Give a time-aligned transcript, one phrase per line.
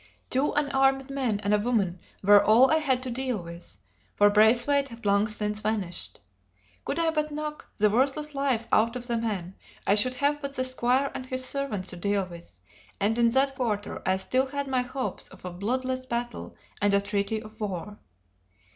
[0.31, 3.77] Two unarmed men and a woman were all I had to deal with,
[4.15, 6.19] for Braithwaite had long since vanished.
[6.85, 9.53] Could I but knock the worthless life out of the men,
[9.85, 12.61] I should have but the squire and his servants to deal with;
[12.99, 16.99] and in that quarter I still had my hopes of a bloodless battle and a
[17.01, 17.99] treaty of war.